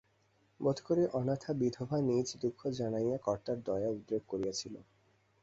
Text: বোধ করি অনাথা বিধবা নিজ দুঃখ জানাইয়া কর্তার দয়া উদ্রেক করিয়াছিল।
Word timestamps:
বোধ 0.59 0.77
করি 0.79 1.03
অনাথা 1.13 1.51
বিধবা 1.59 1.97
নিজ 2.01 2.27
দুঃখ 2.41 2.59
জানাইয়া 2.79 3.17
কর্তার 3.17 3.57
দয়া 3.63 3.89
উদ্রেক 3.89 4.23
করিয়াছিল। 4.27 4.75